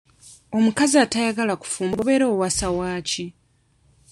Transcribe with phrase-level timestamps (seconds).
[0.57, 3.25] Omukazi atayagala kufumba obeera owasa waaki?